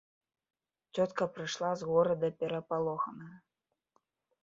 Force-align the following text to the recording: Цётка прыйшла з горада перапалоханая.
Цётка 0.95 1.27
прыйшла 1.35 1.71
з 1.83 1.91
горада 1.91 2.27
перапалоханая. 2.43 3.33